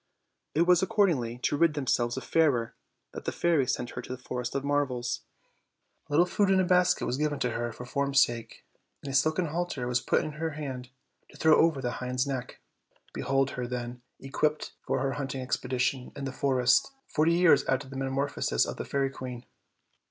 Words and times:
It 0.55 0.63
was, 0.63 0.81
accordingly, 0.81 1.37
to 1.43 1.55
rid 1.55 1.75
themselves 1.75 2.17
of 2.17 2.23
Fairer 2.23 2.73
that 3.11 3.25
the 3.25 3.31
fairies 3.31 3.75
sent 3.75 3.91
her 3.91 4.01
to 4.01 4.15
the 4.15 4.23
Forest 4.23 4.55
of 4.55 4.63
Marvels. 4.63 5.21
A 6.09 6.13
little 6.13 6.25
food 6.25 6.49
in 6.49 6.59
a 6.59 6.63
basket 6.63 7.05
was 7.05 7.17
given 7.17 7.37
to 7.37 7.51
her 7.51 7.71
for 7.71 7.85
form's 7.85 8.19
sake, 8.19 8.65
and 9.03 9.13
a 9.13 9.15
silken 9.15 9.45
halter 9.45 9.87
was 9.87 10.01
put 10.01 10.23
into 10.23 10.37
her 10.39 10.53
hand 10.57 10.89
to 11.29 11.37
throw 11.37 11.55
over 11.55 11.83
the 11.83 11.91
hind's 12.01 12.25
neck. 12.25 12.61
Behold 13.13 13.51
her, 13.51 13.67
then, 13.67 14.01
equipped 14.19 14.73
for 14.81 15.01
her 15.01 15.11
hunt 15.11 15.35
ing 15.35 15.41
expedition 15.41 16.11
in 16.15 16.25
the 16.25 16.33
forest, 16.33 16.91
forty 17.05 17.33
years 17.33 17.63
after 17.65 17.87
the 17.87 17.95
meta 17.95 18.09
morphosis 18.09 18.65
of 18.65 18.77
the 18.77 18.85
fairy 18.85 19.11
queen. 19.11 19.45